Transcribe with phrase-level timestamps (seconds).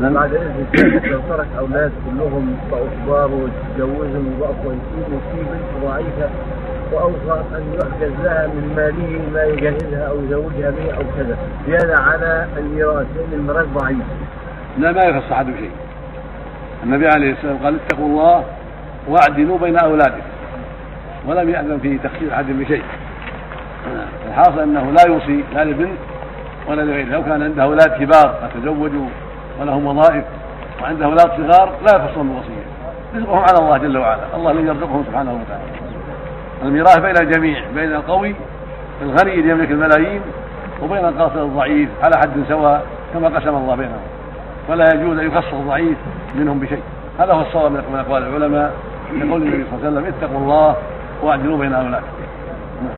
[0.00, 0.66] بعد اذن
[1.10, 6.30] لو ترك أولاد كلهم كبار وتجوزهم وبقوا كويسين وفي بنت ضعيفة
[6.92, 11.36] واوصى أن يحجز لها من ماله ما يجهزها أو يزوجها به أو كذا.
[11.66, 13.98] زيادة على الميراث لأن الميراث ضعيف.
[14.78, 15.70] لا ما يخص أحد بشيء
[16.84, 18.44] النبي عليه الصلاة والسلام قال اتقوا الله
[19.08, 20.22] واعدلوا بين أولادكم.
[21.26, 22.82] ولم يأذن في تخصيص أحد بشيء.
[24.28, 25.98] الحاصل أنه لا يوصي لا لبنت
[26.68, 29.08] ولا لغيره لو كان عنده أولاد كبار قد تزوجوا
[29.60, 30.24] ولهم وظائف
[30.82, 32.64] وعنده أولاد صغار لا يخصهم بوصية.
[33.16, 34.20] رزقهم على الله جل وعلا.
[34.34, 35.62] الله الذي يرزقهم سبحانه وتعالى.
[36.62, 38.34] الميراث بين الجميع بين القوي
[39.02, 40.20] الغني اللي يملك الملايين
[40.82, 42.82] وبين القاصر الضعيف على حد سواء
[43.14, 44.00] كما قسم الله بينهم.
[44.68, 45.98] ولا يجوز أن يخصص الضعيف
[46.34, 46.82] منهم بشيء.
[47.18, 48.72] هذا هو الصواب من اقوال العلماء.
[49.12, 50.76] يقول النبي صلى الله عليه وسلم اتقوا الله
[51.22, 52.17] واعدلوا بين اولادكم